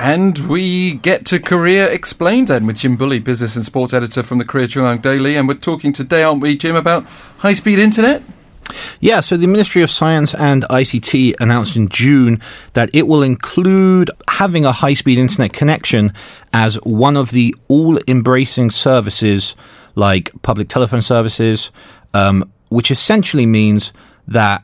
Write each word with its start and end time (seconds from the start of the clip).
And 0.00 0.38
we 0.48 0.94
get 0.94 1.24
to 1.26 1.40
Korea 1.40 1.90
Explained 1.90 2.48
then 2.48 2.66
with 2.66 2.78
Jim 2.78 2.96
Bulley, 2.96 3.18
business 3.18 3.56
and 3.56 3.64
sports 3.64 3.92
editor 3.92 4.22
from 4.22 4.38
the 4.38 4.44
Korea 4.44 4.68
JoongAng 4.68 5.02
Daily. 5.02 5.36
And 5.36 5.48
we're 5.48 5.54
talking 5.54 5.92
today, 5.92 6.22
aren't 6.22 6.40
we, 6.40 6.56
Jim, 6.56 6.76
about 6.76 7.04
high 7.38 7.54
speed 7.54 7.80
internet? 7.80 8.22
Yeah, 9.00 9.20
so 9.20 9.36
the 9.36 9.48
Ministry 9.48 9.82
of 9.82 9.90
Science 9.90 10.34
and 10.34 10.62
ICT 10.64 11.40
announced 11.40 11.74
in 11.74 11.88
June 11.88 12.40
that 12.74 12.90
it 12.92 13.08
will 13.08 13.22
include 13.22 14.10
having 14.28 14.64
a 14.64 14.72
high 14.72 14.94
speed 14.94 15.18
internet 15.18 15.52
connection 15.52 16.12
as 16.52 16.76
one 16.84 17.16
of 17.16 17.32
the 17.32 17.54
all 17.66 17.98
embracing 18.06 18.70
services 18.70 19.56
like 19.96 20.30
public 20.42 20.68
telephone 20.68 21.02
services, 21.02 21.72
um, 22.14 22.50
which 22.68 22.90
essentially 22.90 23.46
means 23.46 23.92
that 24.28 24.62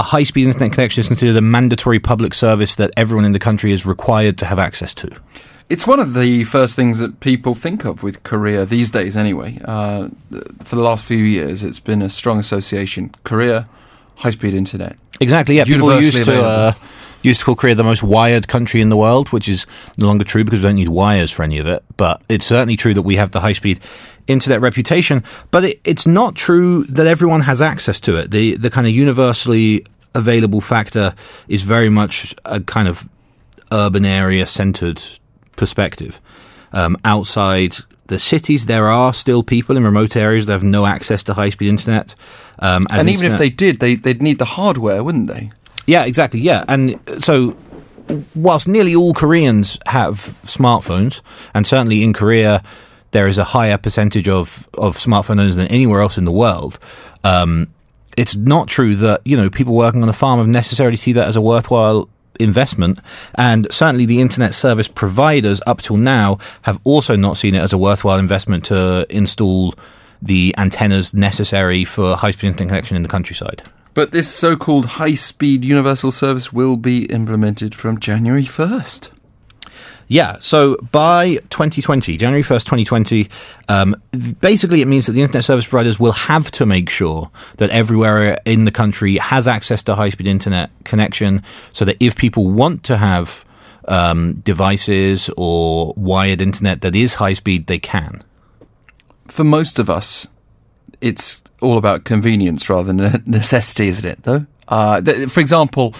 a 0.00 0.02
high 0.02 0.22
speed 0.22 0.46
internet 0.46 0.72
connection 0.72 1.00
is 1.00 1.08
considered 1.08 1.36
a 1.36 1.42
mandatory 1.42 1.98
public 1.98 2.32
service 2.32 2.74
that 2.76 2.90
everyone 2.96 3.26
in 3.26 3.32
the 3.32 3.38
country 3.38 3.70
is 3.70 3.84
required 3.84 4.38
to 4.38 4.46
have 4.46 4.58
access 4.58 4.94
to. 4.94 5.10
It's 5.68 5.86
one 5.86 6.00
of 6.00 6.14
the 6.14 6.44
first 6.44 6.74
things 6.74 6.98
that 7.00 7.20
people 7.20 7.54
think 7.54 7.84
of 7.84 8.02
with 8.02 8.22
Korea 8.22 8.64
these 8.64 8.90
days, 8.90 9.14
anyway. 9.14 9.58
Uh, 9.62 10.08
for 10.64 10.76
the 10.76 10.82
last 10.82 11.04
few 11.04 11.18
years, 11.18 11.62
it's 11.62 11.80
been 11.80 12.00
a 12.00 12.08
strong 12.08 12.38
association. 12.38 13.14
Korea, 13.24 13.68
high 14.16 14.30
speed 14.30 14.54
internet. 14.54 14.96
Exactly, 15.20 15.58
yeah. 15.58 15.64
People 15.64 15.88
Universally 15.88 16.18
used 16.18 16.24
to, 16.24 16.32
uh, 16.32 16.38
available. 16.38 16.78
used 17.22 17.40
to 17.40 17.46
call 17.46 17.54
Korea 17.54 17.74
the 17.74 17.84
most 17.84 18.02
wired 18.02 18.48
country 18.48 18.80
in 18.80 18.88
the 18.88 18.96
world, 18.96 19.28
which 19.28 19.50
is 19.50 19.66
no 19.98 20.06
longer 20.06 20.24
true 20.24 20.44
because 20.44 20.60
we 20.60 20.62
don't 20.62 20.76
need 20.76 20.88
wires 20.88 21.30
for 21.30 21.42
any 21.42 21.58
of 21.58 21.66
it. 21.66 21.84
But 21.98 22.22
it's 22.30 22.46
certainly 22.46 22.76
true 22.76 22.94
that 22.94 23.02
we 23.02 23.16
have 23.16 23.32
the 23.32 23.40
high 23.40 23.52
speed 23.52 23.80
internet 24.30 24.60
reputation. 24.60 25.22
But 25.50 25.64
it, 25.64 25.80
it's 25.84 26.06
not 26.06 26.34
true 26.34 26.84
that 26.84 27.06
everyone 27.06 27.42
has 27.42 27.60
access 27.60 28.00
to 28.00 28.16
it. 28.16 28.30
The 28.30 28.56
the 28.56 28.70
kind 28.70 28.86
of 28.86 28.92
universally 28.92 29.84
available 30.14 30.60
factor 30.60 31.14
is 31.48 31.62
very 31.62 31.88
much 31.88 32.34
a 32.44 32.60
kind 32.60 32.88
of 32.88 33.08
urban 33.72 34.04
area 34.04 34.46
centered 34.46 35.00
perspective. 35.56 36.20
Um, 36.72 36.96
outside 37.04 37.76
the 38.06 38.18
cities, 38.18 38.66
there 38.66 38.86
are 38.86 39.12
still 39.12 39.42
people 39.42 39.76
in 39.76 39.84
remote 39.84 40.16
areas 40.16 40.46
that 40.46 40.52
have 40.52 40.64
no 40.64 40.86
access 40.86 41.22
to 41.24 41.34
high 41.34 41.50
speed 41.50 41.68
internet. 41.68 42.14
Um, 42.58 42.86
and 42.90 43.08
even 43.08 43.30
if 43.32 43.38
they 43.38 43.50
did, 43.50 43.80
they, 43.80 43.94
they'd 43.94 44.20
need 44.20 44.38
the 44.38 44.44
hardware, 44.44 45.02
wouldn't 45.02 45.28
they? 45.28 45.50
yeah, 45.86 46.04
exactly. 46.04 46.40
Yeah, 46.40 46.64
and 46.68 46.98
so 47.18 47.56
whilst 48.34 48.68
nearly 48.68 48.94
all 48.94 49.14
Koreans 49.14 49.78
have 49.86 50.16
smartphones, 50.44 51.20
and 51.54 51.66
certainly 51.66 52.04
in 52.04 52.12
Korea 52.12 52.62
there 53.12 53.26
is 53.26 53.38
a 53.38 53.44
higher 53.44 53.78
percentage 53.78 54.28
of 54.28 54.68
of 54.74 54.96
smartphone 54.96 55.40
owners 55.40 55.56
than 55.56 55.68
anywhere 55.68 56.00
else 56.00 56.18
in 56.18 56.24
the 56.24 56.32
world. 56.32 56.78
Um, 57.24 57.68
it's 58.16 58.36
not 58.36 58.68
true 58.68 58.96
that 58.96 59.20
you 59.24 59.36
know 59.36 59.50
people 59.50 59.74
working 59.74 60.02
on 60.02 60.08
a 60.08 60.14
farm 60.14 60.38
have 60.38 60.48
necessarily 60.48 60.96
see 60.96 61.12
that 61.12 61.28
as 61.28 61.36
a 61.36 61.40
worthwhile 61.40 62.08
investment 62.38 62.98
and 63.34 63.70
certainly 63.70 64.06
the 64.06 64.20
internet 64.20 64.54
service 64.54 64.88
providers 64.88 65.60
up 65.66 65.82
till 65.82 65.98
now 65.98 66.38
have 66.62 66.80
also 66.84 67.14
not 67.14 67.36
seen 67.36 67.54
it 67.54 67.60
as 67.60 67.72
a 67.72 67.78
worthwhile 67.78 68.18
investment 68.18 68.64
to 68.64 69.06
install 69.10 69.74
the 70.22 70.54
antennas 70.56 71.14
necessary 71.14 71.84
for 71.84 72.16
high 72.16 72.30
speed 72.30 72.48
internet 72.48 72.68
connection 72.68 72.96
in 72.96 73.02
the 73.02 73.08
countryside. 73.08 73.62
But 73.92 74.12
this 74.12 74.32
so 74.32 74.56
called 74.56 74.86
high 74.86 75.14
speed 75.14 75.64
universal 75.64 76.12
service 76.12 76.52
will 76.52 76.76
be 76.76 77.06
implemented 77.06 77.74
from 77.74 77.98
January 77.98 78.44
1st. 78.44 79.10
Yeah, 80.10 80.40
so 80.40 80.74
by 80.90 81.36
2020, 81.50 82.16
January 82.16 82.42
1st, 82.42 82.64
2020, 82.64 83.30
um, 83.68 83.94
basically 84.40 84.82
it 84.82 84.88
means 84.88 85.06
that 85.06 85.12
the 85.12 85.22
internet 85.22 85.44
service 85.44 85.68
providers 85.68 86.00
will 86.00 86.10
have 86.10 86.50
to 86.50 86.66
make 86.66 86.90
sure 86.90 87.30
that 87.58 87.70
everywhere 87.70 88.36
in 88.44 88.64
the 88.64 88.72
country 88.72 89.18
has 89.18 89.46
access 89.46 89.84
to 89.84 89.94
high 89.94 90.08
speed 90.08 90.26
internet 90.26 90.70
connection 90.82 91.44
so 91.72 91.84
that 91.84 91.96
if 92.00 92.16
people 92.16 92.50
want 92.50 92.82
to 92.82 92.96
have 92.96 93.44
um, 93.86 94.40
devices 94.40 95.30
or 95.36 95.94
wired 95.96 96.40
internet 96.40 96.80
that 96.80 96.96
is 96.96 97.14
high 97.14 97.34
speed, 97.34 97.68
they 97.68 97.78
can. 97.78 98.20
For 99.28 99.44
most 99.44 99.78
of 99.78 99.88
us, 99.88 100.26
it's 101.00 101.40
all 101.62 101.78
about 101.78 102.02
convenience 102.02 102.68
rather 102.68 102.92
than 102.92 103.22
necessity, 103.26 103.86
isn't 103.86 104.10
it, 104.10 104.24
though? 104.24 104.46
Uh, 104.66 105.00
th- 105.00 105.30
for 105.30 105.38
example, 105.38 105.94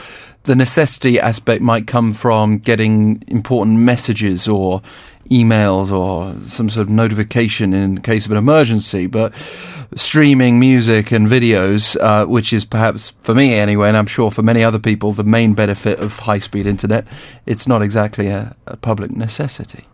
the 0.45 0.55
necessity 0.55 1.21
aspect 1.21 1.63
might 1.63 1.87
come 1.87 2.13
from 2.13 2.59
getting 2.59 3.23
important 3.29 3.79
messages 3.79 4.49
or 4.49 4.83
emails 5.31 5.93
or 5.93 6.35
some 6.41 6.69
sort 6.69 6.87
of 6.87 6.91
notification 6.91 7.73
in 7.73 8.01
case 8.01 8.27
of 8.27 8.33
an 8.33 8.39
emergency, 8.39 9.07
but 9.07 9.35
streaming 9.95 10.59
music 10.59 11.13
and 11.13 11.29
videos, 11.29 11.97
uh, 12.01 12.27
which 12.27 12.53
is 12.53 12.65
perhaps 12.65 13.11
for 13.21 13.35
me 13.35 13.55
anyway, 13.55 13.89
and 13.89 13.97
I'm 13.97 14.07
sure 14.07 14.31
for 14.31 14.43
many 14.43 14.65
other 14.65 14.79
people, 14.79 15.13
the 15.13 15.25
main 15.25 15.55
benefit 15.55 16.01
of 16.01 16.21
high 16.21 16.39
speed 16.39 16.67
internet, 16.67 17.07
it's 17.47 17.69
not 17.69 17.83
exactly 17.83 18.29
a, 18.29 18.57
a 18.67 18.77
public 18.77 19.11
necessity. 19.13 19.87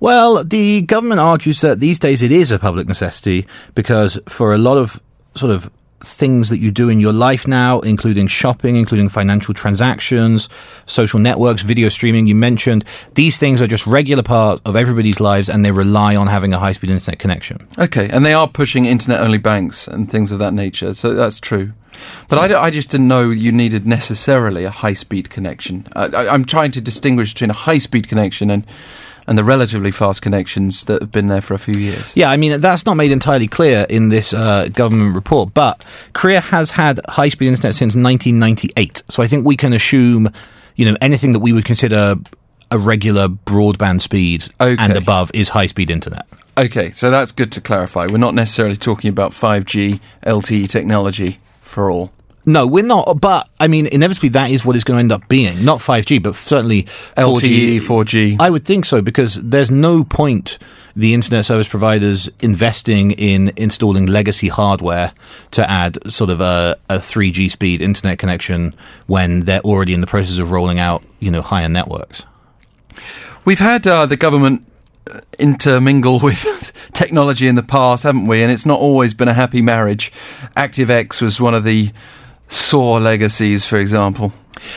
Well, 0.00 0.44
the 0.44 0.82
government 0.82 1.20
argues 1.20 1.62
that 1.62 1.80
these 1.80 1.98
days 1.98 2.20
it 2.20 2.30
is 2.30 2.50
a 2.50 2.58
public 2.58 2.86
necessity 2.86 3.46
because 3.74 4.18
for 4.28 4.52
a 4.52 4.58
lot 4.58 4.76
of 4.76 5.00
sort 5.34 5.52
of 5.52 5.70
things 6.00 6.48
that 6.50 6.58
you 6.58 6.70
do 6.70 6.88
in 6.88 7.00
your 7.00 7.12
life 7.12 7.46
now, 7.46 7.80
including 7.80 8.26
shopping, 8.26 8.76
including 8.76 9.08
financial 9.08 9.54
transactions, 9.54 10.48
social 10.86 11.18
networks, 11.18 11.62
video 11.62 11.88
streaming, 11.88 12.26
you 12.26 12.34
mentioned, 12.34 12.84
these 13.14 13.38
things 13.38 13.60
are 13.60 13.66
just 13.66 13.86
regular 13.86 14.22
part 14.22 14.60
of 14.64 14.76
everybody's 14.76 15.20
lives 15.20 15.48
and 15.48 15.64
they 15.64 15.72
rely 15.72 16.14
on 16.16 16.26
having 16.26 16.52
a 16.52 16.58
high 16.58 16.72
speed 16.72 16.90
internet 16.90 17.18
connection. 17.18 17.66
Okay, 17.78 18.08
and 18.10 18.24
they 18.24 18.32
are 18.32 18.48
pushing 18.48 18.84
internet 18.84 19.20
only 19.20 19.38
banks 19.38 19.88
and 19.88 20.10
things 20.10 20.32
of 20.32 20.38
that 20.38 20.52
nature, 20.52 20.94
so 20.94 21.14
that's 21.14 21.40
true. 21.40 21.72
But 22.28 22.52
I, 22.52 22.70
just 22.70 22.90
didn't 22.90 23.08
know 23.08 23.30
you 23.30 23.52
needed 23.52 23.86
necessarily 23.86 24.64
a 24.64 24.70
high 24.70 24.92
speed 24.92 25.30
connection. 25.30 25.86
I, 25.94 26.28
I'm 26.28 26.44
trying 26.44 26.72
to 26.72 26.80
distinguish 26.80 27.32
between 27.32 27.50
a 27.50 27.54
high 27.54 27.78
speed 27.78 28.08
connection 28.08 28.50
and, 28.50 28.66
and 29.26 29.36
the 29.36 29.44
relatively 29.44 29.90
fast 29.90 30.22
connections 30.22 30.84
that 30.84 31.02
have 31.02 31.10
been 31.12 31.26
there 31.26 31.40
for 31.40 31.54
a 31.54 31.58
few 31.58 31.74
years. 31.74 32.12
Yeah, 32.16 32.30
I 32.30 32.36
mean, 32.36 32.60
that's 32.60 32.86
not 32.86 32.94
made 32.94 33.10
entirely 33.12 33.48
clear 33.48 33.86
in 33.88 34.08
this 34.08 34.32
uh, 34.32 34.68
government 34.72 35.14
report, 35.14 35.52
but 35.54 35.84
Korea 36.12 36.40
has 36.40 36.70
had 36.70 37.00
high 37.08 37.28
speed 37.28 37.48
internet 37.48 37.74
since 37.74 37.96
1998. 37.96 39.02
So 39.08 39.22
I 39.22 39.26
think 39.26 39.44
we 39.46 39.56
can 39.56 39.72
assume, 39.72 40.30
you 40.76 40.84
know, 40.90 40.96
anything 41.00 41.32
that 41.32 41.40
we 41.40 41.52
would 41.52 41.64
consider 41.64 42.16
a 42.70 42.78
regular 42.78 43.28
broadband 43.28 44.00
speed 44.00 44.44
Okay. 44.60 44.76
and 44.82 44.96
above 44.96 45.30
is 45.34 45.50
high 45.50 45.66
speed 45.66 45.90
internet. 45.90 46.26
Okay, 46.58 46.90
so 46.92 47.10
that's 47.10 47.32
good 47.32 47.52
to 47.52 47.60
clarify. 47.60 48.06
We're 48.06 48.16
not 48.18 48.34
necessarily 48.34 48.76
talking 48.76 49.10
about 49.10 49.32
5G 49.32 50.00
LTE 50.24 50.68
technology 50.68 51.38
for 51.60 51.90
all. 51.90 52.12
No, 52.48 52.64
we're 52.64 52.84
not, 52.84 53.20
but 53.20 53.48
I 53.58 53.66
mean, 53.66 53.86
inevitably 53.88 54.28
that 54.30 54.50
is 54.50 54.64
what 54.64 54.76
it's 54.76 54.84
going 54.84 54.96
to 54.96 55.00
end 55.00 55.10
up 55.10 55.28
being. 55.28 55.64
Not 55.64 55.80
5G, 55.80 56.22
but 56.22 56.36
certainly 56.36 56.84
4G. 56.84 57.16
LTE, 57.16 57.76
4G. 57.78 58.36
I 58.40 58.50
would 58.50 58.64
think 58.64 58.84
so 58.84 59.02
because 59.02 59.34
there's 59.34 59.72
no 59.72 60.04
point 60.04 60.56
the 60.94 61.12
internet 61.12 61.44
service 61.44 61.66
providers 61.66 62.30
investing 62.40 63.10
in 63.10 63.52
installing 63.56 64.06
legacy 64.06 64.48
hardware 64.48 65.12
to 65.50 65.68
add 65.68 66.10
sort 66.10 66.30
of 66.30 66.40
a, 66.40 66.78
a 66.88 66.96
3G 66.96 67.50
speed 67.50 67.82
internet 67.82 68.18
connection 68.18 68.74
when 69.06 69.40
they're 69.40 69.60
already 69.60 69.92
in 69.92 70.00
the 70.00 70.06
process 70.06 70.38
of 70.38 70.52
rolling 70.52 70.78
out, 70.78 71.02
you 71.18 71.30
know, 71.32 71.42
higher 71.42 71.68
networks. 71.68 72.24
We've 73.44 73.58
had 73.58 73.86
uh, 73.86 74.06
the 74.06 74.16
government 74.16 74.66
uh, 75.10 75.20
intermingle 75.38 76.20
with 76.22 76.72
technology 76.94 77.48
in 77.48 77.56
the 77.56 77.62
past, 77.62 78.04
haven't 78.04 78.26
we? 78.26 78.42
And 78.42 78.52
it's 78.52 78.66
not 78.66 78.78
always 78.78 79.14
been 79.14 79.28
a 79.28 79.34
happy 79.34 79.62
marriage. 79.62 80.12
ActiveX 80.56 81.20
was 81.20 81.40
one 81.40 81.54
of 81.54 81.64
the 81.64 81.90
sore 82.48 83.00
legacies, 83.00 83.66
for 83.66 83.76
example. 83.76 84.32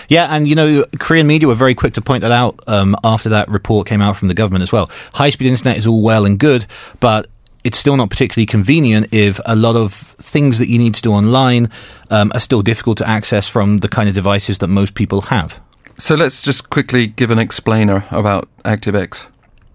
Yeah, 0.08 0.28
and 0.30 0.48
you 0.48 0.56
know, 0.56 0.86
Korean 1.00 1.28
media 1.28 1.48
were 1.48 1.56
very 1.56 1.74
quick 1.74 1.94
to 1.94 2.02
point 2.02 2.22
that 2.22 2.32
out 2.32 2.60
um, 2.68 2.96
after 3.04 3.30
that 3.30 3.50
report 3.50 3.88
came 3.88 4.02
out 4.02 4.18
from 4.18 4.28
the 4.28 4.34
government 4.34 4.64
as 4.64 4.72
well. 4.72 4.90
High 5.14 5.30
speed 5.30 5.48
internet 5.48 5.78
is 5.78 5.88
all 5.88 6.02
well 6.02 6.26
and 6.26 6.38
good, 6.38 6.66
but 7.00 7.28
it's 7.64 7.78
still 7.78 7.98
not 7.98 8.10
particularly 8.10 8.46
convenient 8.46 9.08
if 9.14 9.40
a 9.46 9.56
lot 9.56 9.76
of 9.76 9.94
things 9.94 10.60
that 10.60 10.68
you 10.68 10.78
need 10.78 10.96
to 10.96 11.02
do 11.02 11.12
online 11.12 11.70
um, 12.10 12.32
are 12.34 12.40
still 12.40 12.62
difficult 12.62 12.98
to 12.98 13.08
access 13.08 13.48
from 13.48 13.78
the 13.80 13.90
kind 13.90 14.08
of 14.08 14.16
devices 14.16 14.60
that 14.60 14.68
most 14.68 14.96
people 14.96 15.22
have. 15.22 15.60
So 15.98 16.16
let's 16.16 16.44
just 16.44 16.70
quickly 16.70 17.08
give 17.08 17.30
an 17.30 17.40
explainer 17.40 18.06
about 18.12 18.48
ActiveX. 18.64 19.28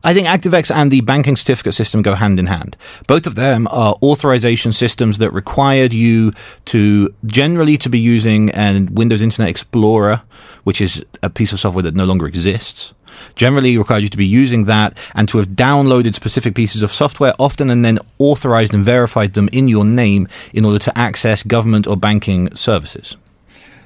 I 0.07 0.13
think 0.13 0.29
ActiveX 0.29 0.71
and 0.71 0.91
the 0.91 1.01
banking 1.01 1.35
certificate 1.35 1.73
system 1.73 2.03
go 2.03 2.15
hand 2.15 2.39
in 2.39 2.47
hand. 2.47 2.77
Both 3.07 3.27
of 3.27 3.37
them 3.37 3.67
are 3.71 3.97
authorization 4.03 4.71
systems 4.73 5.17
that 5.17 5.31
required 5.31 5.95
you 5.95 6.33
to 6.67 7.15
generally 7.25 7.79
to 7.79 7.89
be 7.89 7.99
using 7.99 8.51
an 8.51 8.95
Windows 8.95 9.23
Internet 9.23 9.49
Explorer, 9.49 10.21
which 10.65 10.83
is 10.83 11.03
a 11.23 11.31
piece 11.31 11.55
of 11.55 11.61
software 11.61 11.83
that 11.83 11.95
no 11.95 12.05
longer 12.05 12.27
exists. 12.27 12.93
Generally 13.35 13.79
required 13.79 14.03
you 14.03 14.09
to 14.11 14.19
be 14.19 14.27
using 14.27 14.67
that 14.67 14.99
and 15.15 15.27
to 15.29 15.39
have 15.39 15.49
downloaded 15.49 16.15
specific 16.15 16.55
pieces 16.55 16.83
of 16.83 16.93
software 16.93 17.33
often 17.39 17.71
and 17.71 17.83
then 17.83 17.99
authorized 18.19 18.75
and 18.75 18.85
verified 18.85 19.33
them 19.33 19.49
in 19.53 19.69
your 19.69 19.87
name 19.87 20.29
in 20.53 20.67
order 20.67 20.79
to 20.81 20.99
access 20.99 21.43
government 21.43 21.87
or 21.87 21.97
banking 21.97 22.55
services. 22.55 23.17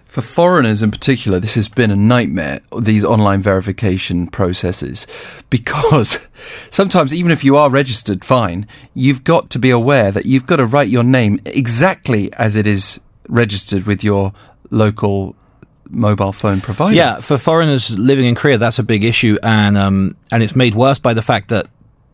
For 0.08 0.22
foreigners 0.22 0.82
in 0.82 0.90
particular, 0.90 1.38
this 1.38 1.55
has 1.55 1.69
been 1.69 1.90
a 1.90 1.96
nightmare, 1.96 2.60
these 2.78 3.05
online 3.05 3.43
verification 3.43 4.26
processes, 4.26 5.06
because 5.50 6.26
sometimes, 6.70 7.12
even 7.12 7.31
if 7.31 7.44
you 7.44 7.58
are 7.58 7.69
registered 7.69 8.25
fine, 8.25 8.66
you've 8.94 9.22
got 9.22 9.50
to 9.50 9.58
be 9.58 9.69
aware 9.69 10.10
that 10.10 10.25
you've 10.25 10.46
got 10.46 10.56
to 10.56 10.66
write 10.66 10.88
your 10.88 11.05
name 11.05 11.38
exactly 11.44 12.32
as 12.32 12.56
it 12.56 12.66
is 12.66 13.00
registered 13.28 13.84
with 13.84 14.02
your 14.02 14.32
local 14.70 15.37
mobile 15.90 16.32
phone 16.32 16.62
provider. 16.62 16.96
Yeah, 16.96 17.20
for 17.20 17.37
foreigners 17.37 17.96
living 17.99 18.25
in 18.25 18.34
Korea, 18.34 18.56
that's 18.56 18.78
a 18.78 18.82
big 18.82 19.05
issue, 19.05 19.37
and 19.43 19.76
um, 19.76 20.16
and 20.32 20.43
it's 20.43 20.56
made 20.56 20.75
worse 20.75 20.99
by 20.99 21.12
the 21.12 21.22
fact 21.22 21.49
that 21.49 21.66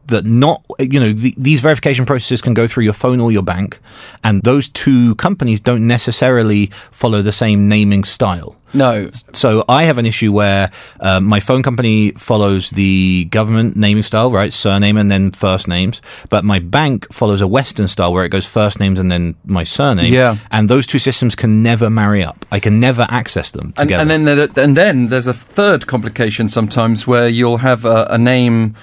that 0.08 0.24
not 0.24 0.64
you 0.78 1.00
know 1.00 1.12
the, 1.12 1.34
these 1.36 1.60
verification 1.60 2.04
processes 2.06 2.42
can 2.42 2.54
go 2.54 2.66
through 2.66 2.84
your 2.84 2.92
phone 2.92 3.20
or 3.20 3.32
your 3.32 3.42
bank, 3.42 3.78
and 4.22 4.42
those 4.42 4.68
two 4.68 5.14
companies 5.16 5.60
don't 5.60 5.86
necessarily 5.86 6.66
follow 6.90 7.22
the 7.22 7.32
same 7.32 7.68
naming 7.68 8.04
style. 8.04 8.56
No. 8.76 9.08
So 9.32 9.64
I 9.68 9.84
have 9.84 9.98
an 9.98 10.06
issue 10.06 10.32
where 10.32 10.68
uh, 10.98 11.20
my 11.20 11.38
phone 11.38 11.62
company 11.62 12.10
follows 12.12 12.70
the 12.70 13.26
government 13.30 13.76
naming 13.76 14.02
style, 14.02 14.32
right? 14.32 14.52
Surname 14.52 14.96
and 14.96 15.08
then 15.12 15.30
first 15.30 15.68
names. 15.68 16.02
But 16.28 16.44
my 16.44 16.58
bank 16.58 17.06
follows 17.12 17.40
a 17.40 17.46
Western 17.46 17.86
style 17.86 18.12
where 18.12 18.24
it 18.24 18.30
goes 18.30 18.46
first 18.46 18.80
names 18.80 18.98
and 18.98 19.12
then 19.12 19.36
my 19.44 19.62
surname. 19.62 20.12
Yeah. 20.12 20.38
And 20.50 20.68
those 20.68 20.88
two 20.88 20.98
systems 20.98 21.36
can 21.36 21.62
never 21.62 21.88
marry 21.88 22.24
up. 22.24 22.44
I 22.50 22.58
can 22.58 22.80
never 22.80 23.06
access 23.10 23.52
them 23.52 23.66
And, 23.76 23.88
together. 23.88 24.00
and 24.02 24.10
then 24.10 24.24
there, 24.24 24.48
and 24.64 24.76
then 24.76 25.06
there's 25.06 25.28
a 25.28 25.34
third 25.34 25.86
complication 25.86 26.48
sometimes 26.48 27.06
where 27.06 27.28
you'll 27.28 27.58
have 27.58 27.84
a, 27.84 28.08
a 28.10 28.18
name, 28.18 28.74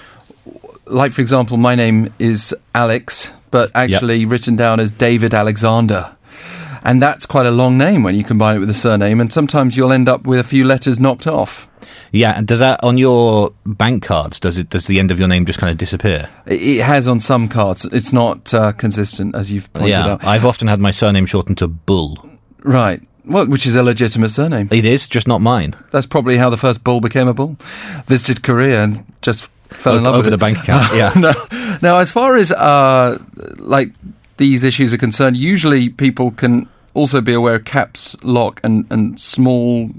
like 0.86 1.12
for 1.12 1.20
example, 1.20 1.56
my 1.56 1.74
name 1.74 2.12
is 2.18 2.54
Alex, 2.74 3.32
but 3.50 3.70
actually 3.74 4.24
written 4.24 4.56
down 4.56 4.80
as 4.80 4.90
David 4.90 5.34
Alexander. 5.34 6.16
And 6.84 7.00
that's 7.00 7.26
quite 7.26 7.46
a 7.46 7.52
long 7.52 7.78
name 7.78 8.02
when 8.02 8.16
you 8.16 8.24
combine 8.24 8.56
it 8.56 8.58
with 8.58 8.68
a 8.70 8.74
surname, 8.74 9.20
and 9.20 9.32
sometimes 9.32 9.76
you'll 9.76 9.92
end 9.92 10.08
up 10.08 10.26
with 10.26 10.40
a 10.40 10.44
few 10.44 10.64
letters 10.64 10.98
knocked 10.98 11.28
off. 11.28 11.68
yeah. 12.10 12.34
And 12.36 12.46
does 12.46 12.58
that 12.58 12.82
on 12.82 12.98
your 12.98 13.52
bank 13.64 14.02
cards? 14.02 14.40
Does 14.40 14.58
it? 14.58 14.68
Does 14.68 14.88
the 14.88 14.98
end 14.98 15.12
of 15.12 15.18
your 15.18 15.28
name 15.28 15.46
just 15.46 15.60
kind 15.60 15.70
of 15.70 15.78
disappear? 15.78 16.28
It, 16.44 16.60
it 16.60 16.80
has 16.82 17.06
on 17.06 17.20
some 17.20 17.46
cards. 17.48 17.84
It's 17.84 18.12
not 18.12 18.52
uh, 18.52 18.72
consistent, 18.72 19.36
as 19.36 19.52
you've 19.52 19.72
pointed 19.72 19.90
yeah. 19.90 20.12
out. 20.14 20.24
I've 20.24 20.44
often 20.44 20.66
had 20.66 20.80
my 20.80 20.90
surname 20.90 21.26
shortened 21.26 21.58
to 21.58 21.68
Bull. 21.68 22.18
Right. 22.64 23.00
Well, 23.24 23.46
which 23.46 23.64
is 23.66 23.76
a 23.76 23.84
legitimate 23.84 24.30
surname. 24.30 24.68
It 24.72 24.84
is 24.84 25.06
just 25.06 25.28
not 25.28 25.40
mine. 25.40 25.74
That's 25.92 26.06
probably 26.06 26.38
how 26.38 26.50
the 26.50 26.56
first 26.56 26.82
bull 26.82 27.00
became 27.00 27.28
a 27.28 27.34
bull. 27.34 27.56
Visited 28.06 28.42
Korea 28.42 28.82
and 28.82 29.04
just 29.22 29.48
fell 29.72 29.96
in 29.96 30.04
love 30.04 30.14
Open 30.14 30.26
with 30.26 30.34
it. 30.34 30.40
bank 30.40 30.58
account. 30.58 30.92
Yeah. 30.94 31.12
now, 31.16 31.32
now, 31.82 31.98
as 31.98 32.10
far 32.12 32.36
as 32.36 32.52
uh, 32.52 33.18
like 33.58 33.90
these 34.36 34.64
issues 34.64 34.92
are 34.92 34.98
concerned, 34.98 35.36
usually 35.36 35.88
people 35.88 36.30
can 36.30 36.68
also 36.94 37.20
be 37.20 37.32
aware 37.32 37.54
of 37.56 37.64
caps 37.64 38.16
lock 38.22 38.60
and, 38.62 38.86
and 38.90 39.18
small 39.18 39.90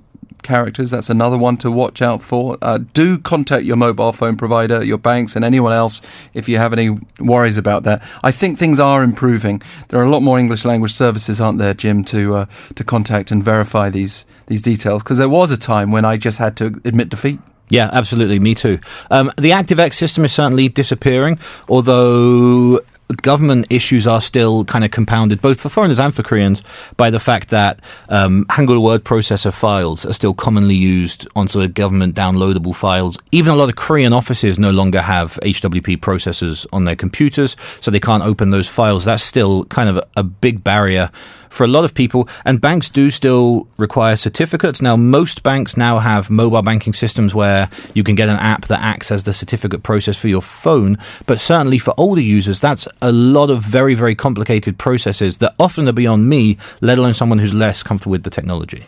characters. 0.44 0.92
That's 0.92 1.10
another 1.10 1.38
one 1.38 1.56
to 1.58 1.72
watch 1.72 2.02
out 2.02 2.22
for. 2.22 2.58
Uh, 2.62 2.80
do 2.94 3.18
contact 3.18 3.64
your 3.64 3.78
mobile 3.78 4.12
phone 4.12 4.36
provider, 4.38 4.84
your 4.84 4.98
banks, 4.98 5.36
and 5.36 5.46
anyone 5.46 5.72
else 5.72 6.02
if 6.34 6.50
you 6.50 6.58
have 6.58 6.74
any 6.74 7.00
worries 7.20 7.58
about 7.58 7.84
that. 7.84 8.04
I 8.24 8.31
think 8.31 8.60
things 8.60 8.80
are 8.80 9.04
improving. 9.04 9.62
There 9.88 10.00
are 10.00 10.04
a 10.04 10.10
lot 10.10 10.22
more 10.22 10.38
English 10.38 10.66
language 10.66 10.92
services, 10.94 11.40
aren't 11.40 11.60
there, 11.60 11.74
Jim, 11.74 12.04
to 12.06 12.36
uh, 12.36 12.46
to 12.75 12.84
contact 12.84 13.31
and 13.31 13.42
verify 13.44 13.90
these 13.90 14.25
these 14.48 14.62
details? 14.62 15.02
Because 15.02 15.18
there 15.18 15.30
was 15.30 15.52
a 15.52 15.58
time 15.58 15.92
when 15.92 16.04
I 16.06 16.18
just 16.18 16.38
had 16.38 16.58
to 16.58 16.66
admit 16.84 17.10
defeat. 17.10 17.40
Yeah, 17.69 17.89
absolutely. 17.92 18.39
Me 18.39 18.54
too. 18.56 18.80
Um, 19.10 19.31
the 19.38 19.51
ActiveX 19.51 19.94
system 19.94 20.25
is 20.25 20.33
certainly 20.33 20.69
disappearing, 20.69 21.39
although 21.69 22.80
government 23.21 23.68
issues 23.69 24.07
are 24.07 24.21
still 24.21 24.65
kind 24.65 24.83
of 24.83 24.92
compounded, 24.92 25.42
both 25.42 25.60
for 25.60 25.69
foreigners 25.69 26.00
and 26.00 26.13
for 26.13 26.24
Koreans, 26.24 26.63
by 26.98 27.10
the 27.10 27.19
fact 27.19 27.50
that 27.50 27.80
um, 28.10 28.45
Hangul 28.45 28.81
word 28.81 29.04
processor 29.04 29.54
files 29.54 30.06
are 30.06 30.13
still 30.13 30.33
commonly 30.33 30.75
used 30.75 31.27
on 31.36 31.48
sort 31.48 31.65
of 31.65 31.74
government 31.74 32.15
downloadable 32.15 32.75
files. 32.75 33.18
Even 33.31 33.54
a 33.54 33.56
lot 33.56 33.69
of 33.69 33.75
Korean 33.75 34.13
offices 34.13 34.57
no 34.57 34.71
longer 34.71 35.01
have 35.01 35.39
HWP 35.44 35.98
processors 35.98 36.65
on 36.74 36.86
their 36.86 36.95
computers, 36.95 37.56
so 37.81 37.92
they 37.92 38.00
can't 38.00 38.24
open 38.24 38.50
those 38.50 38.68
files. 38.68 39.06
That's 39.06 39.24
still 39.24 39.65
kind 39.65 39.89
of 39.89 39.98
a, 39.98 40.04
a 40.18 40.24
big 40.24 40.63
barrier 40.63 41.10
for 41.54 41.64
a 41.64 41.68
lot 41.68 41.86
of 41.86 41.94
people. 41.94 42.28
And 42.46 42.60
banks 42.60 42.90
do 42.90 43.12
still 43.12 43.68
require 43.78 44.18
certificates. 44.18 44.82
Now, 44.82 44.98
most 44.98 45.44
banks 45.44 45.78
now 45.78 46.00
have 46.00 46.30
mobile 46.30 46.64
banking 46.64 46.94
systems 46.94 47.36
where 47.36 47.70
you 47.94 48.04
can 48.04 48.16
get 48.16 48.28
an 48.28 48.38
app 48.38 48.66
that 48.66 48.82
acts 48.82 49.12
as 49.12 49.24
the 49.24 49.34
certificate 49.34 49.84
process 49.84 50.18
for 50.18 50.28
your 50.28 50.42
phone. 50.42 50.98
But 51.28 51.40
certainly 51.40 51.78
for 51.78 51.94
older 51.98 52.22
users, 52.22 52.60
that's 52.60 52.88
a 53.02 53.12
lot 53.12 53.52
of 53.52 53.62
very, 53.62 53.94
very 53.94 54.16
complicated 54.16 54.80
processes 54.80 55.38
that 55.38 55.54
often 55.60 55.88
are 55.88 55.94
beyond 55.94 56.28
me, 56.28 56.58
let 56.82 56.98
alone 56.98 57.14
someone 57.14 57.38
who's 57.38 57.54
less 57.54 57.84
comfortable 57.84 58.12
with 58.12 58.24
the 58.24 58.32
technology. 58.32 58.86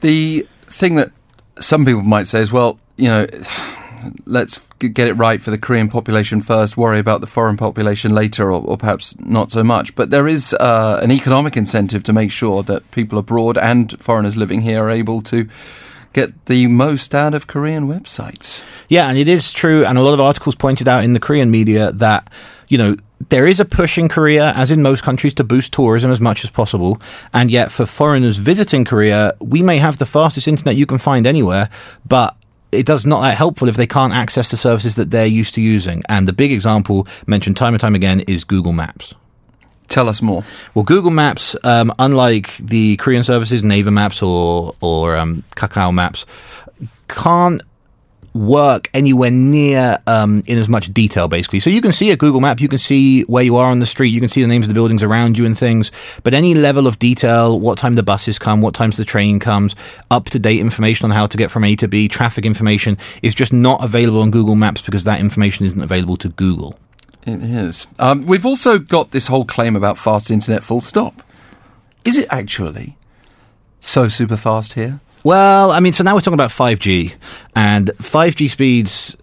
The 0.00 0.46
thing 0.66 0.94
that 0.94 1.10
some 1.58 1.84
people 1.84 2.02
might 2.02 2.28
say 2.28 2.40
is, 2.40 2.52
well, 2.52 2.78
you 2.96 3.08
know, 3.08 3.26
let's 4.26 4.66
get 4.78 5.08
it 5.08 5.14
right 5.14 5.40
for 5.40 5.50
the 5.50 5.58
Korean 5.58 5.88
population 5.88 6.40
first, 6.40 6.76
worry 6.76 6.98
about 6.98 7.20
the 7.20 7.26
foreign 7.26 7.56
population 7.56 8.14
later, 8.14 8.52
or, 8.52 8.60
or 8.60 8.76
perhaps 8.76 9.18
not 9.20 9.50
so 9.50 9.64
much. 9.64 9.94
But 9.94 10.10
there 10.10 10.28
is 10.28 10.54
uh, 10.54 11.00
an 11.02 11.10
economic 11.10 11.56
incentive 11.56 12.02
to 12.04 12.12
make 12.12 12.30
sure 12.30 12.62
that 12.64 12.90
people 12.90 13.18
abroad 13.18 13.56
and 13.56 14.00
foreigners 14.00 14.36
living 14.36 14.62
here 14.62 14.84
are 14.84 14.90
able 14.90 15.20
to 15.22 15.48
get 16.12 16.46
the 16.46 16.66
most 16.66 17.14
out 17.14 17.34
of 17.34 17.46
Korean 17.46 17.88
websites. 17.88 18.64
Yeah, 18.88 19.08
and 19.08 19.18
it 19.18 19.28
is 19.28 19.52
true, 19.52 19.84
and 19.84 19.98
a 19.98 20.02
lot 20.02 20.14
of 20.14 20.20
articles 20.20 20.54
pointed 20.54 20.88
out 20.88 21.04
in 21.04 21.12
the 21.12 21.20
Korean 21.20 21.50
media 21.50 21.92
that, 21.92 22.30
you 22.68 22.78
know, 22.78 22.96
there 23.30 23.46
is 23.46 23.60
a 23.60 23.64
push 23.64 23.98
in 23.98 24.08
Korea, 24.08 24.52
as 24.54 24.70
in 24.70 24.80
most 24.80 25.02
countries, 25.02 25.34
to 25.34 25.44
boost 25.44 25.72
tourism 25.72 26.10
as 26.10 26.20
much 26.20 26.44
as 26.44 26.50
possible. 26.50 27.00
And 27.34 27.50
yet, 27.50 27.72
for 27.72 27.84
foreigners 27.84 28.38
visiting 28.38 28.84
Korea, 28.84 29.34
we 29.40 29.60
may 29.60 29.78
have 29.78 29.98
the 29.98 30.06
fastest 30.06 30.48
internet 30.48 30.76
you 30.76 30.86
can 30.86 30.98
find 30.98 31.26
anywhere, 31.26 31.68
but 32.06 32.36
it 32.72 32.86
does 32.86 33.06
not 33.06 33.22
that 33.22 33.36
helpful 33.36 33.68
if 33.68 33.76
they 33.76 33.86
can't 33.86 34.12
access 34.12 34.50
the 34.50 34.56
services 34.56 34.94
that 34.96 35.10
they're 35.10 35.26
used 35.26 35.54
to 35.54 35.60
using. 35.60 36.02
And 36.08 36.28
the 36.28 36.32
big 36.32 36.52
example 36.52 37.06
mentioned 37.26 37.56
time 37.56 37.74
and 37.74 37.80
time 37.80 37.94
again 37.94 38.20
is 38.20 38.44
Google 38.44 38.72
Maps. 38.72 39.14
Tell 39.88 40.08
us 40.08 40.20
more. 40.20 40.44
Well, 40.74 40.84
Google 40.84 41.10
Maps, 41.10 41.56
um, 41.64 41.92
unlike 41.98 42.58
the 42.58 42.96
Korean 42.98 43.22
services, 43.22 43.64
Naver 43.64 43.90
Maps 43.90 44.22
or 44.22 44.74
or 44.80 45.16
um, 45.16 45.44
Kakao 45.56 45.94
Maps, 45.94 46.26
can't 47.08 47.62
work 48.38 48.88
anywhere 48.94 49.30
near 49.30 49.98
um, 50.06 50.42
in 50.46 50.58
as 50.58 50.68
much 50.68 50.92
detail, 50.94 51.28
basically. 51.28 51.60
So 51.60 51.70
you 51.70 51.80
can 51.80 51.92
see 51.92 52.10
a 52.10 52.16
Google 52.16 52.40
Map, 52.40 52.60
you 52.60 52.68
can 52.68 52.78
see 52.78 53.22
where 53.22 53.42
you 53.42 53.56
are 53.56 53.70
on 53.70 53.80
the 53.80 53.86
street, 53.86 54.08
you 54.08 54.20
can 54.20 54.28
see 54.28 54.40
the 54.40 54.48
names 54.48 54.66
of 54.66 54.68
the 54.68 54.74
buildings 54.74 55.02
around 55.02 55.36
you 55.36 55.44
and 55.44 55.58
things, 55.58 55.90
but 56.22 56.34
any 56.34 56.54
level 56.54 56.86
of 56.86 56.98
detail, 56.98 57.58
what 57.58 57.78
time 57.78 57.96
the 57.96 58.02
buses 58.02 58.38
come, 58.38 58.60
what 58.60 58.74
times 58.74 58.96
the 58.96 59.04
train 59.04 59.40
comes, 59.40 59.74
up 60.10 60.26
to 60.26 60.38
date 60.38 60.60
information 60.60 61.04
on 61.04 61.10
how 61.10 61.26
to 61.26 61.36
get 61.36 61.50
from 61.50 61.64
A 61.64 61.74
to 61.76 61.88
B, 61.88 62.08
traffic 62.08 62.46
information 62.46 62.96
is 63.22 63.34
just 63.34 63.52
not 63.52 63.82
available 63.84 64.22
on 64.22 64.30
Google 64.30 64.54
Maps 64.54 64.80
because 64.80 65.04
that 65.04 65.20
information 65.20 65.66
isn't 65.66 65.82
available 65.82 66.16
to 66.18 66.28
Google. 66.28 66.78
It 67.26 67.42
is. 67.42 67.86
Um, 67.98 68.24
we've 68.26 68.46
also 68.46 68.78
got 68.78 69.10
this 69.10 69.26
whole 69.26 69.44
claim 69.44 69.76
about 69.76 69.98
fast 69.98 70.30
internet 70.30 70.64
full 70.64 70.80
stop. 70.80 71.22
Is 72.04 72.16
it 72.16 72.28
actually 72.30 72.96
so 73.80 74.08
super 74.08 74.36
fast 74.36 74.74
here? 74.74 75.00
Well, 75.24 75.72
I 75.72 75.80
mean, 75.80 75.92
so 75.92 76.04
now 76.04 76.14
we're 76.14 76.20
talking 76.20 76.34
about 76.34 76.50
5G, 76.50 77.14
and 77.56 77.88
5G 77.98 78.50
speeds. 78.50 79.16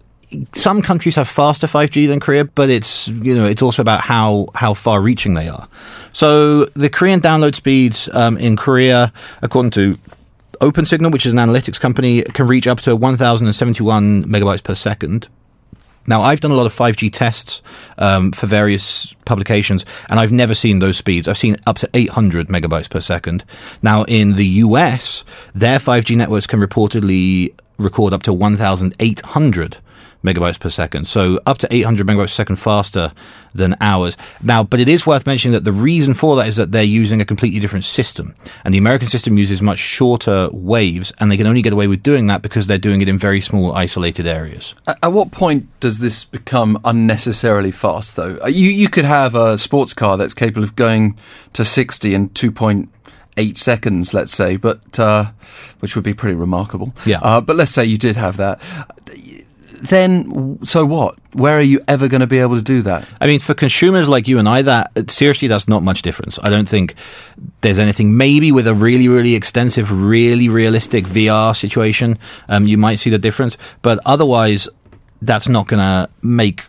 Some 0.54 0.82
countries 0.82 1.14
have 1.14 1.28
faster 1.28 1.66
5G 1.66 2.08
than 2.08 2.20
Korea, 2.20 2.44
but 2.44 2.68
it's 2.68 3.08
you 3.08 3.34
know 3.34 3.46
it's 3.46 3.62
also 3.62 3.80
about 3.80 4.00
how 4.00 4.48
how 4.54 4.74
far 4.74 5.00
reaching 5.00 5.34
they 5.34 5.48
are. 5.48 5.68
So 6.12 6.66
the 6.66 6.90
Korean 6.90 7.20
download 7.20 7.54
speeds 7.54 8.08
um, 8.12 8.36
in 8.36 8.56
Korea, 8.56 9.12
according 9.42 9.70
to 9.72 9.98
OpenSignal, 10.60 11.12
which 11.12 11.26
is 11.26 11.32
an 11.32 11.38
analytics 11.38 11.78
company, 11.78 12.22
can 12.22 12.46
reach 12.46 12.66
up 12.66 12.80
to 12.80 12.96
1,071 12.96 14.24
megabytes 14.24 14.64
per 14.64 14.74
second. 14.74 15.28
Now, 16.06 16.22
I've 16.22 16.40
done 16.40 16.50
a 16.50 16.54
lot 16.54 16.66
of 16.66 16.74
5G 16.74 17.12
tests 17.12 17.62
um, 17.98 18.32
for 18.32 18.46
various 18.46 19.14
publications, 19.24 19.84
and 20.08 20.20
I've 20.20 20.32
never 20.32 20.54
seen 20.54 20.78
those 20.78 20.96
speeds. 20.96 21.28
I've 21.28 21.38
seen 21.38 21.56
up 21.66 21.76
to 21.78 21.90
800 21.94 22.48
megabytes 22.48 22.88
per 22.88 23.00
second. 23.00 23.44
Now, 23.82 24.04
in 24.04 24.36
the 24.36 24.46
US, 24.46 25.24
their 25.54 25.78
5G 25.78 26.16
networks 26.16 26.46
can 26.46 26.60
reportedly 26.60 27.54
record 27.78 28.12
up 28.12 28.22
to 28.24 28.32
1,800 28.32 29.78
megabytes 30.26 30.58
per 30.60 30.70
second. 30.70 31.06
So 31.08 31.40
up 31.46 31.58
to 31.58 31.68
800 31.74 32.06
megabytes 32.06 32.22
per 32.24 32.26
second 32.28 32.56
faster 32.56 33.12
than 33.54 33.76
ours. 33.80 34.16
Now, 34.42 34.62
but 34.62 34.80
it 34.80 34.88
is 34.88 35.06
worth 35.06 35.26
mentioning 35.26 35.52
that 35.52 35.64
the 35.64 35.72
reason 35.72 36.12
for 36.14 36.36
that 36.36 36.48
is 36.48 36.56
that 36.56 36.72
they're 36.72 36.82
using 36.82 37.20
a 37.20 37.24
completely 37.24 37.60
different 37.60 37.84
system. 37.84 38.34
And 38.64 38.74
the 38.74 38.78
American 38.78 39.08
system 39.08 39.38
uses 39.38 39.62
much 39.62 39.78
shorter 39.78 40.50
waves, 40.52 41.12
and 41.18 41.30
they 41.30 41.36
can 41.36 41.46
only 41.46 41.62
get 41.62 41.72
away 41.72 41.86
with 41.86 42.02
doing 42.02 42.26
that 42.26 42.42
because 42.42 42.66
they're 42.66 42.76
doing 42.78 43.00
it 43.00 43.08
in 43.08 43.18
very 43.18 43.40
small, 43.40 43.72
isolated 43.72 44.26
areas. 44.26 44.74
At, 44.86 44.98
at 45.04 45.12
what 45.12 45.30
point 45.30 45.68
does 45.80 45.98
this 46.00 46.24
become 46.24 46.78
unnecessarily 46.84 47.70
fast, 47.70 48.16
though? 48.16 48.38
Uh, 48.42 48.48
You 48.48 48.68
you 48.70 48.88
could 48.88 49.04
have 49.06 49.34
a 49.34 49.56
sports 49.56 49.94
car 49.94 50.16
that's 50.16 50.34
capable 50.34 50.64
of 50.64 50.76
going 50.76 51.16
to 51.54 51.64
sixty 51.64 52.14
in 52.14 52.28
two 52.30 52.52
point 52.52 52.90
eight 53.38 53.58
seconds, 53.58 54.14
let's 54.14 54.32
say, 54.32 54.56
but 54.56 54.98
uh, 54.98 55.26
which 55.80 55.94
would 55.94 56.04
be 56.04 56.14
pretty 56.14 56.34
remarkable. 56.34 56.94
Yeah. 57.04 57.20
Uh, 57.22 57.40
but 57.40 57.56
let's 57.56 57.70
say 57.70 57.84
you 57.84 57.98
did 57.98 58.16
have 58.16 58.36
that. 58.38 58.60
Then, 59.88 60.58
so 60.64 60.84
what? 60.84 61.18
Where 61.34 61.58
are 61.58 61.62
you 61.62 61.80
ever 61.86 62.08
going 62.08 62.20
to 62.20 62.26
be 62.26 62.38
able 62.38 62.56
to 62.56 62.62
do 62.62 62.82
that? 62.82 63.06
I 63.20 63.26
mean, 63.26 63.40
for 63.40 63.54
consumers 63.54 64.08
like 64.08 64.26
you 64.26 64.38
and 64.38 64.48
I, 64.48 64.62
that 64.62 65.10
seriously, 65.10 65.48
that's 65.48 65.68
not 65.68 65.82
much 65.82 66.02
difference. 66.02 66.38
I 66.42 66.50
don't 66.50 66.68
think 66.68 66.94
there's 67.60 67.78
anything. 67.78 68.16
Maybe 68.16 68.52
with 68.52 68.66
a 68.66 68.74
really, 68.74 69.08
really 69.08 69.34
extensive, 69.34 69.90
really 69.90 70.48
realistic 70.48 71.04
VR 71.04 71.56
situation, 71.56 72.18
um, 72.48 72.66
you 72.66 72.78
might 72.78 72.96
see 72.96 73.10
the 73.10 73.18
difference. 73.18 73.56
But 73.82 73.98
otherwise, 74.04 74.68
that's 75.22 75.48
not 75.48 75.66
going 75.66 75.80
to 75.80 76.10
make 76.22 76.64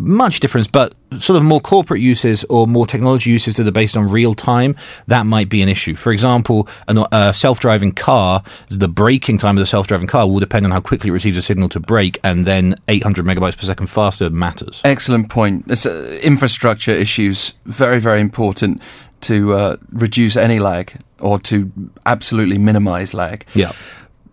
much 0.00 0.40
difference, 0.40 0.66
but 0.66 0.94
sort 1.18 1.36
of 1.36 1.42
more 1.42 1.60
corporate 1.60 2.00
uses 2.00 2.44
or 2.44 2.66
more 2.66 2.86
technology 2.86 3.30
uses 3.30 3.56
that 3.56 3.66
are 3.66 3.72
based 3.72 3.96
on 3.96 4.08
real 4.08 4.34
time, 4.34 4.74
that 5.06 5.26
might 5.26 5.48
be 5.48 5.62
an 5.62 5.68
issue. 5.68 5.94
For 5.94 6.12
example, 6.12 6.68
a 6.88 7.06
uh, 7.12 7.32
self 7.32 7.60
driving 7.60 7.92
car, 7.92 8.42
the 8.68 8.88
braking 8.88 9.38
time 9.38 9.56
of 9.56 9.60
the 9.60 9.66
self 9.66 9.86
driving 9.86 10.06
car 10.06 10.28
will 10.28 10.40
depend 10.40 10.66
on 10.66 10.72
how 10.72 10.80
quickly 10.80 11.10
it 11.10 11.12
receives 11.12 11.36
a 11.36 11.42
signal 11.42 11.68
to 11.70 11.80
brake, 11.80 12.18
and 12.24 12.46
then 12.46 12.76
800 12.88 13.24
megabytes 13.24 13.56
per 13.56 13.66
second 13.66 13.88
faster 13.88 14.30
matters. 14.30 14.80
Excellent 14.84 15.28
point. 15.28 15.64
It's, 15.68 15.86
uh, 15.86 16.18
infrastructure 16.22 16.92
issues, 16.92 17.54
very, 17.66 18.00
very 18.00 18.20
important 18.20 18.82
to 19.22 19.52
uh, 19.52 19.76
reduce 19.92 20.36
any 20.36 20.58
lag 20.58 20.94
or 21.18 21.38
to 21.38 21.70
absolutely 22.06 22.58
minimize 22.58 23.12
lag. 23.12 23.44
Yeah. 23.54 23.72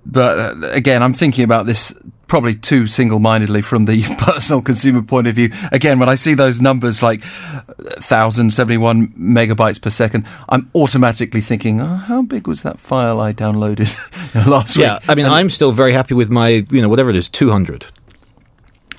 But 0.05 0.39
uh, 0.39 0.67
again, 0.69 1.03
I'm 1.03 1.13
thinking 1.13 1.43
about 1.43 1.65
this 1.65 1.93
probably 2.27 2.53
too 2.53 2.87
single-mindedly 2.87 3.61
from 3.61 3.85
the 3.85 4.03
personal 4.17 4.61
consumer 4.61 5.01
point 5.01 5.27
of 5.27 5.35
view. 5.35 5.49
Again, 5.71 5.99
when 5.99 6.09
I 6.09 6.15
see 6.15 6.33
those 6.33 6.61
numbers 6.61 7.01
like 7.01 7.23
1071 7.23 9.07
megabytes 9.09 9.81
per 9.81 9.89
second, 9.89 10.25
I'm 10.49 10.69
automatically 10.75 11.41
thinking, 11.41 11.81
oh, 11.81 11.95
how 11.95 12.21
big 12.21 12.47
was 12.47 12.63
that 12.63 12.79
file 12.79 13.19
I 13.19 13.33
downloaded 13.33 13.97
last 14.47 14.75
yeah, 14.75 14.95
week? 14.95 15.03
Yeah, 15.03 15.11
I 15.11 15.15
mean, 15.15 15.25
and 15.25 15.33
I'm 15.33 15.49
still 15.49 15.71
very 15.71 15.93
happy 15.93 16.13
with 16.13 16.29
my, 16.29 16.65
you 16.69 16.81
know, 16.81 16.89
whatever 16.89 17.09
it 17.09 17.15
is, 17.15 17.29
200. 17.29 17.85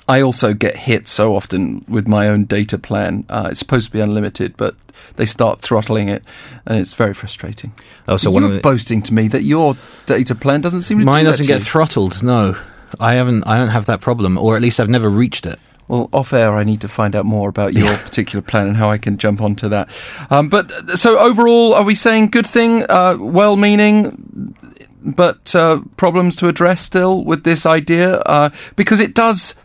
I 0.09 0.21
also 0.21 0.55
get 0.55 0.75
hit 0.75 1.07
so 1.07 1.35
often 1.35 1.85
with 1.87 2.07
my 2.07 2.27
own 2.27 2.45
data 2.45 2.79
plan. 2.79 3.25
Uh, 3.29 3.49
it's 3.51 3.59
supposed 3.59 3.85
to 3.87 3.93
be 3.93 3.99
unlimited, 3.99 4.57
but 4.57 4.75
they 5.17 5.25
start 5.25 5.59
throttling 5.59 6.09
it, 6.09 6.23
and 6.65 6.79
it's 6.79 6.95
very 6.95 7.13
frustrating. 7.13 7.73
Oh, 8.07 8.17
so 8.17 8.31
you're 8.31 8.59
boasting 8.59 9.03
to 9.03 9.13
me 9.13 9.27
that 9.27 9.43
your 9.43 9.77
data 10.07 10.33
plan 10.33 10.61
doesn't 10.61 10.81
seem 10.81 10.97
to 10.97 11.05
mine 11.05 11.25
do 11.25 11.29
doesn't 11.29 11.45
get 11.45 11.61
throttled. 11.61 12.23
No, 12.23 12.57
I 12.99 13.15
haven't. 13.15 13.43
I 13.45 13.57
don't 13.57 13.69
have 13.69 13.85
that 13.87 14.01
problem, 14.01 14.37
or 14.37 14.55
at 14.55 14.61
least 14.61 14.79
I've 14.79 14.89
never 14.89 15.09
reached 15.09 15.45
it. 15.45 15.59
Well, 15.87 16.07
off 16.13 16.33
air, 16.33 16.55
I 16.55 16.63
need 16.63 16.81
to 16.81 16.87
find 16.87 17.15
out 17.15 17.25
more 17.25 17.49
about 17.49 17.73
your 17.73 17.97
particular 17.97 18.41
plan 18.43 18.67
and 18.67 18.77
how 18.77 18.89
I 18.89 18.97
can 18.97 19.17
jump 19.17 19.41
onto 19.41 19.67
that. 19.69 19.89
Um, 20.29 20.47
but 20.47 20.71
so 20.97 21.17
overall, 21.19 21.73
are 21.73 21.83
we 21.83 21.95
saying 21.95 22.29
good 22.29 22.45
thing, 22.45 22.83
uh, 22.89 23.17
well 23.19 23.55
meaning, 23.55 24.55
but 25.01 25.55
uh, 25.55 25.81
problems 25.97 26.35
to 26.37 26.47
address 26.47 26.81
still 26.81 27.23
with 27.23 27.43
this 27.43 27.65
idea? 27.65 28.17
Uh, 28.19 28.51
because 28.75 28.99
it 28.99 29.15
does 29.15 29.55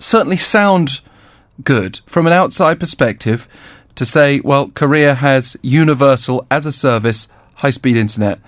certainly 0.00 0.36
sound 0.36 1.00
good 1.62 2.00
from 2.06 2.26
an 2.26 2.32
outside 2.32 2.80
perspective 2.80 3.46
to 3.94 4.04
say, 4.04 4.40
well, 4.40 4.68
Korea 4.70 5.14
has 5.14 5.56
universal 5.62 6.44
as 6.50 6.66
a 6.66 6.72
service 6.72 7.28
high 7.56 7.70
speed 7.70 7.96
internet. 7.96 8.40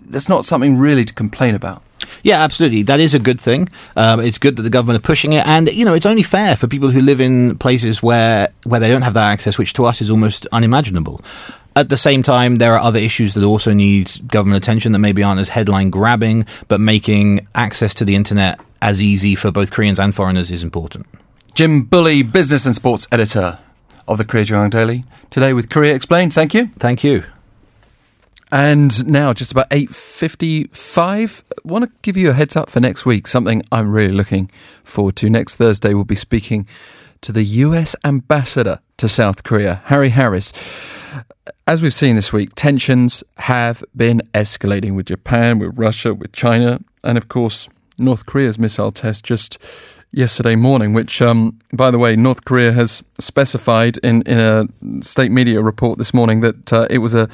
That's 0.00 0.28
not 0.28 0.44
something 0.44 0.76
really 0.76 1.04
to 1.04 1.14
complain 1.14 1.54
about. 1.54 1.82
Yeah, 2.22 2.42
absolutely. 2.42 2.82
That 2.82 3.00
is 3.00 3.14
a 3.14 3.18
good 3.18 3.40
thing. 3.40 3.68
Um, 3.96 4.20
it's 4.20 4.38
good 4.38 4.56
that 4.56 4.62
the 4.62 4.70
government 4.70 4.98
are 4.98 5.06
pushing 5.06 5.32
it, 5.32 5.46
and 5.46 5.70
you 5.72 5.84
know, 5.84 5.94
it's 5.94 6.06
only 6.06 6.22
fair 6.22 6.56
for 6.56 6.66
people 6.66 6.90
who 6.90 7.00
live 7.00 7.20
in 7.20 7.58
places 7.58 8.02
where 8.02 8.48
where 8.64 8.80
they 8.80 8.88
don't 8.88 9.02
have 9.02 9.14
that 9.14 9.30
access, 9.30 9.58
which 9.58 9.72
to 9.74 9.84
us 9.84 10.00
is 10.00 10.10
almost 10.10 10.46
unimaginable. 10.52 11.20
At 11.76 11.88
the 11.88 11.96
same 11.96 12.22
time, 12.22 12.56
there 12.56 12.74
are 12.74 12.80
other 12.80 12.98
issues 12.98 13.34
that 13.34 13.44
also 13.44 13.72
need 13.72 14.10
government 14.26 14.62
attention 14.62 14.92
that 14.92 14.98
maybe 14.98 15.22
aren't 15.22 15.40
as 15.40 15.50
headline 15.50 15.90
grabbing, 15.90 16.46
but 16.68 16.80
making 16.80 17.46
access 17.54 17.94
to 17.94 18.04
the 18.04 18.16
internet 18.16 18.58
as 18.82 19.00
easy 19.00 19.34
for 19.34 19.52
both 19.52 19.70
Koreans 19.70 20.00
and 20.00 20.14
foreigners 20.14 20.50
is 20.50 20.64
important. 20.64 21.06
Jim 21.54 21.82
Bulley, 21.82 22.22
business 22.22 22.66
and 22.66 22.74
sports 22.74 23.06
editor 23.12 23.58
of 24.08 24.18
the 24.18 24.24
Korea 24.24 24.44
JoongAng 24.44 24.70
Daily, 24.70 25.04
today 25.30 25.52
with 25.52 25.70
Korea 25.70 25.94
Explained. 25.94 26.34
Thank 26.34 26.54
you. 26.54 26.68
Thank 26.78 27.04
you. 27.04 27.24
And 28.52 29.06
now, 29.06 29.32
just 29.32 29.52
about 29.52 29.70
8.55, 29.70 31.42
I 31.50 31.54
want 31.64 31.84
to 31.84 31.90
give 32.02 32.16
you 32.16 32.30
a 32.30 32.32
heads 32.32 32.56
up 32.56 32.68
for 32.68 32.80
next 32.80 33.06
week, 33.06 33.28
something 33.28 33.62
I'm 33.70 33.92
really 33.92 34.12
looking 34.12 34.50
forward 34.82 35.14
to. 35.16 35.30
Next 35.30 35.56
Thursday, 35.56 35.94
we'll 35.94 36.04
be 36.04 36.16
speaking 36.16 36.66
to 37.20 37.32
the 37.32 37.44
US 37.44 37.94
ambassador 38.04 38.80
to 38.96 39.08
South 39.08 39.44
Korea, 39.44 39.82
Harry 39.84 40.08
Harris. 40.08 40.52
As 41.66 41.80
we've 41.80 41.94
seen 41.94 42.16
this 42.16 42.32
week, 42.32 42.50
tensions 42.56 43.22
have 43.38 43.84
been 43.94 44.20
escalating 44.34 44.96
with 44.96 45.06
Japan, 45.06 45.60
with 45.60 45.78
Russia, 45.78 46.12
with 46.12 46.32
China, 46.32 46.80
and 47.04 47.16
of 47.16 47.28
course, 47.28 47.68
North 47.98 48.26
Korea's 48.26 48.58
missile 48.58 48.90
test 48.90 49.24
just 49.24 49.58
yesterday 50.12 50.56
morning, 50.56 50.92
which, 50.92 51.22
um, 51.22 51.60
by 51.72 51.90
the 51.90 51.98
way, 51.98 52.16
North 52.16 52.44
Korea 52.44 52.72
has 52.72 53.04
specified 53.20 53.98
in, 53.98 54.22
in 54.22 54.38
a 54.38 54.66
state 55.02 55.30
media 55.30 55.62
report 55.62 55.98
this 55.98 56.12
morning 56.12 56.40
that 56.40 56.72
uh, 56.72 56.86
it 56.90 56.98
was 56.98 57.14
a 57.14 57.28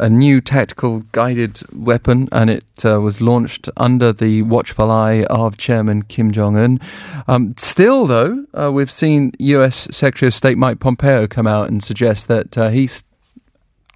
a 0.00 0.08
new 0.08 0.40
tactical 0.40 1.00
guided 1.12 1.60
weapon, 1.72 2.28
and 2.32 2.48
it 2.48 2.84
uh, 2.84 3.00
was 3.00 3.20
launched 3.20 3.68
under 3.76 4.12
the 4.12 4.42
watchful 4.42 4.90
eye 4.90 5.24
of 5.24 5.58
Chairman 5.58 6.02
Kim 6.02 6.32
Jong 6.32 6.56
Un. 6.56 6.80
Um, 7.28 7.54
still, 7.58 8.06
though, 8.06 8.46
uh, 8.54 8.72
we've 8.72 8.90
seen 8.90 9.32
U.S. 9.38 9.86
Secretary 9.90 10.28
of 10.28 10.34
State 10.34 10.56
Mike 10.56 10.80
Pompeo 10.80 11.26
come 11.26 11.46
out 11.46 11.68
and 11.68 11.84
suggest 11.84 12.28
that 12.28 12.56
uh, 12.56 12.70
he's 12.70 13.04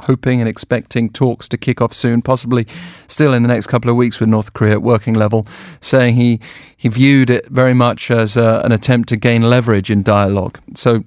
hoping 0.00 0.40
and 0.40 0.48
expecting 0.48 1.08
talks 1.08 1.48
to 1.48 1.56
kick 1.56 1.80
off 1.80 1.92
soon, 1.92 2.20
possibly 2.20 2.66
still 3.06 3.32
in 3.32 3.42
the 3.42 3.48
next 3.48 3.68
couple 3.68 3.90
of 3.90 3.96
weeks 3.96 4.20
with 4.20 4.28
North 4.28 4.52
Korea 4.52 4.74
at 4.74 4.82
working 4.82 5.14
level, 5.14 5.46
saying 5.80 6.16
he, 6.16 6.38
he 6.76 6.88
viewed 6.88 7.30
it 7.30 7.48
very 7.48 7.74
much 7.74 8.10
as 8.10 8.36
uh, 8.36 8.60
an 8.64 8.72
attempt 8.72 9.08
to 9.10 9.16
gain 9.16 9.42
leverage 9.48 9.90
in 9.90 10.02
dialogue. 10.02 10.58
So, 10.74 11.04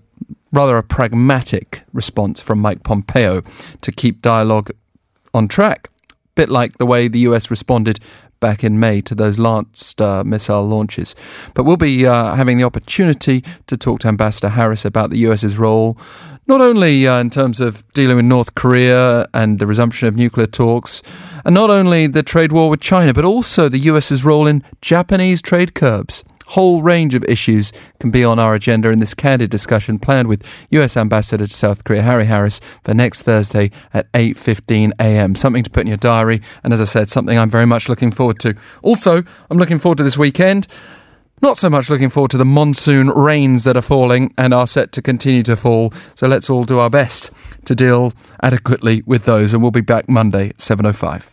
rather 0.51 0.77
a 0.77 0.83
pragmatic 0.83 1.83
response 1.93 2.39
from 2.39 2.59
Mike 2.59 2.83
Pompeo 2.83 3.41
to 3.81 3.91
keep 3.91 4.21
dialogue 4.21 4.71
on 5.33 5.47
track. 5.47 5.89
Bit 6.35 6.49
like 6.49 6.77
the 6.77 6.85
way 6.85 7.07
the 7.07 7.19
US 7.19 7.49
responded 7.49 7.99
back 8.39 8.63
in 8.63 8.79
May 8.79 9.01
to 9.01 9.15
those 9.15 9.39
last 9.39 10.01
uh, 10.01 10.23
missile 10.23 10.67
launches. 10.67 11.15
But 11.55 11.63
we'll 11.63 11.77
be 11.77 12.05
uh, 12.05 12.35
having 12.35 12.57
the 12.57 12.63
opportunity 12.63 13.43
to 13.65 13.77
talk 13.77 14.01
to 14.01 14.07
Ambassador 14.07 14.49
Harris 14.49 14.85
about 14.85 15.09
the 15.09 15.17
US's 15.19 15.57
role 15.57 15.97
not 16.47 16.61
only 16.61 17.05
uh, 17.05 17.19
in 17.19 17.29
terms 17.29 17.59
of 17.59 17.83
dealing 17.93 18.15
with 18.15 18.25
North 18.25 18.55
Korea 18.55 19.27
and 19.33 19.59
the 19.59 19.67
resumption 19.67 20.07
of 20.07 20.15
nuclear 20.15 20.47
talks, 20.47 21.03
and 21.43 21.53
not 21.53 21.69
only 21.69 22.07
the 22.07 22.23
trade 22.23 22.53
war 22.53 22.69
with 22.69 22.79
China, 22.79 23.13
but 23.13 23.25
also 23.25 23.67
the 23.67 23.79
US's 23.79 24.23
role 24.23 24.47
in 24.47 24.63
Japanese 24.81 25.41
trade 25.41 25.73
curbs. 25.73 26.23
Whole 26.47 26.81
range 26.81 27.13
of 27.13 27.23
issues 27.25 27.73
can 27.99 28.09
be 28.09 28.23
on 28.23 28.39
our 28.39 28.53
agenda 28.53 28.89
in 28.89 28.99
this 28.99 29.13
candid 29.13 29.49
discussion 29.49 29.99
planned 29.99 30.27
with 30.27 30.45
US 30.71 30.95
Ambassador 30.95 31.45
to 31.45 31.53
South 31.53 31.83
Korea 31.83 32.01
Harry 32.01 32.25
Harris 32.25 32.59
for 32.83 32.93
next 32.93 33.23
Thursday 33.23 33.71
at 33.93 34.11
8:15 34.13 34.91
a.m. 34.99 35.35
Something 35.35 35.63
to 35.63 35.69
put 35.69 35.81
in 35.81 35.87
your 35.87 35.97
diary 35.97 36.41
and 36.63 36.73
as 36.73 36.81
I 36.81 36.85
said 36.85 37.09
something 37.09 37.37
I'm 37.37 37.49
very 37.49 37.65
much 37.65 37.89
looking 37.89 38.11
forward 38.11 38.39
to. 38.39 38.55
Also, 38.81 39.23
I'm 39.49 39.57
looking 39.57 39.79
forward 39.79 39.97
to 39.97 40.03
this 40.03 40.17
weekend. 40.17 40.67
Not 41.41 41.57
so 41.57 41.69
much 41.69 41.89
looking 41.89 42.09
forward 42.09 42.31
to 42.31 42.37
the 42.37 42.45
monsoon 42.45 43.09
rains 43.09 43.63
that 43.65 43.77
are 43.77 43.81
falling 43.83 44.33
and 44.37 44.53
are 44.53 44.65
set 44.65 44.91
to 44.93 45.03
continue 45.03 45.43
to 45.43 45.55
fall. 45.55 45.93
So 46.15 46.27
let's 46.27 46.49
all 46.49 46.63
do 46.63 46.79
our 46.79 46.89
best 46.89 47.29
to 47.65 47.75
deal 47.75 48.13
adequately 48.41 49.03
with 49.05 49.25
those. 49.25 49.53
And 49.53 49.61
we'll 49.61 49.71
be 49.71 49.81
back 49.81 50.09
Monday, 50.09 50.53
7.05. 50.53 51.29